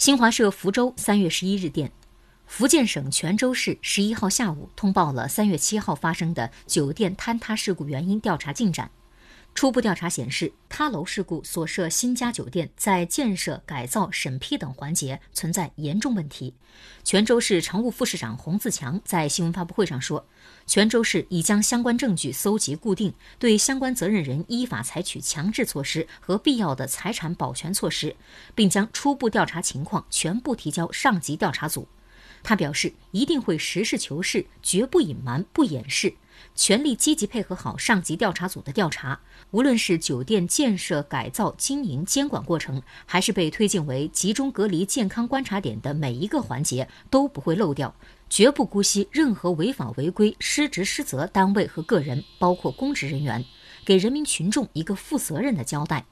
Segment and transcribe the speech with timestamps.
[0.00, 1.92] 新华社福州三月十一日电，
[2.46, 8.90] 福建省泉州市十一号下午通报了三月七号发生的酒店坍塌事故原因调查进展。
[9.52, 16.54] 初步调查显示，塌楼事故所涉新家酒店在建设、改造、审批等环节存在严重问题。
[17.04, 20.24] 泉州市常务副市长洪自强在新闻发布会上说，
[20.66, 28.16] 泉州市已将相关证据搜集固定，对相关责任人依法采取强制措施和必要的财产保全措施，
[28.54, 31.86] 并将初步调查情况全部提交上级调查组。
[32.42, 36.14] 他表示，一定会实事求是，绝不隐瞒、不掩饰。
[36.54, 47.94] 全力积极配合好上级调查组的调查，无论是酒店建设、改造、经营、监管过程，还是被推进为集中隔离健康观察点的每一个环节，都不会漏掉，
[48.28, 53.44] 绝不姑息任何违法违规、失职失责单位和个人，包括公职人员，
[53.84, 56.06] 给人民群众一个负责任的交代。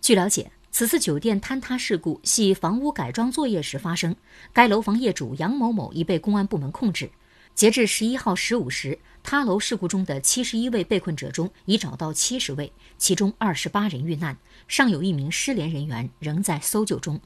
[0.00, 4.14] 据了解，此次酒店坍塌事故系房屋改装作业时发生，
[4.52, 7.10] 该楼房业主杨某某已被公安部门控制。
[7.54, 14.36] 截至十一号十五时，塌楼事故中的七十一位被困者中，已找到七十位，其中二十八人遇难，
[14.68, 17.18] 尚有一名失联人员仍在搜救中。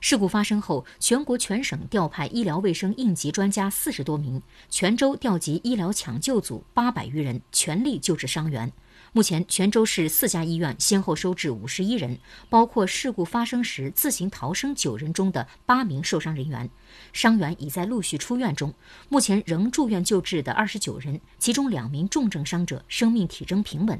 [0.00, 8.72] 事故发生后，全国全省调派医疗卫生应急专家四十多名，泉州调集医疗抢救组八百余人，全力救治伤员。
[9.16, 12.18] 目前，泉州市四家医院先后收治五十一人，
[12.50, 16.68] 包括事故发生时自行逃生九人中的八名受伤人员，
[17.14, 18.74] 伤员已在陆续出院中。
[19.08, 23.98] 目前仍住院救治的二十九人，其中两名重症伤者生命体征平稳。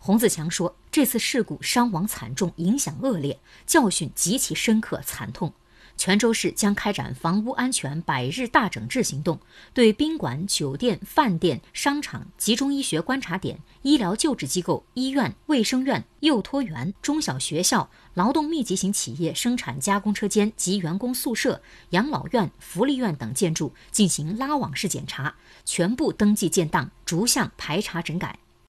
[0.00, 5.52] 洪自强说：“这次事故伤亡惨重，影响恶劣，教训极其深刻惨痛。”
[5.96, 9.40] 泉州市将开展房屋安全百日大整治行动，
[9.72, 28.38] 对宾馆、酒店、饭店、商场、集中医学观察点、医疗救治机构、医院、卫生院、幼托园、中小学校、劳动密集型企业生产加工车间及员工宿舍、养老院、福利院等建筑进行拉网式检查，全部登记建档，逐项排查整改。